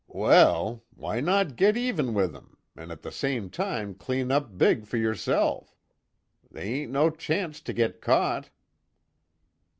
"Well 0.07 0.83
why 0.89 1.19
not 1.19 1.55
git 1.55 1.77
even 1.77 2.15
with 2.15 2.33
him, 2.35 2.57
an' 2.75 2.89
at 2.89 3.03
the 3.03 3.11
same 3.11 3.51
time 3.51 3.93
clean 3.93 4.31
up 4.31 4.57
big 4.57 4.87
fer 4.87 4.97
yerself? 4.97 5.75
They 6.49 6.73
ain't 6.73 6.91
no 6.91 7.11
chanct 7.11 7.63
to 7.65 7.73
git 7.73 8.01
caught." 8.01 8.49